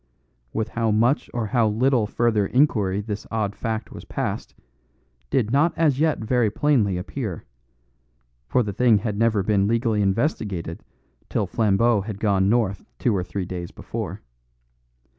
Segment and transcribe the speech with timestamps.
[0.51, 4.55] With how much or how little further inquiry this odd fact was passed,
[5.29, 7.45] did not as yet very plainly appear;
[8.47, 10.83] for the thing had never been legally investigated
[11.29, 14.21] till Flambeau had gone north two or three days before.